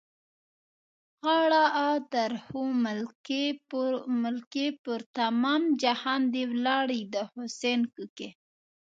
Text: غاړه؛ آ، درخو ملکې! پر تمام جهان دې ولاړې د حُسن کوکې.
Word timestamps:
غاړه؛ 1.23 1.63
آ، 1.87 1.89
درخو 2.13 2.61
ملکې! 4.23 4.67
پر 4.85 4.99
تمام 5.19 5.61
جهان 5.83 6.21
دې 6.33 6.43
ولاړې 6.51 7.01
د 7.13 7.15
حُسن 7.33 7.79
کوکې. 7.95 8.29